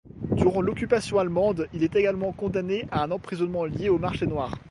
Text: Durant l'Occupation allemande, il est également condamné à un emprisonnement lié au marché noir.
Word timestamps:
Durant 0.35 0.61
l'Occupation 0.61 1.19
allemande, 1.19 1.67
il 1.75 1.83
est 1.83 1.95
également 1.95 2.31
condamné 2.31 2.87
à 2.89 3.03
un 3.03 3.11
emprisonnement 3.11 3.65
lié 3.65 3.87
au 3.89 3.99
marché 3.99 4.25
noir. 4.25 4.55